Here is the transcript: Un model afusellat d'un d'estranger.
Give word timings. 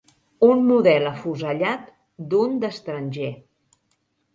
Un 0.47 0.63
model 0.69 1.11
afusellat 1.11 1.95
d'un 2.33 2.59
d'estranger. 2.67 3.33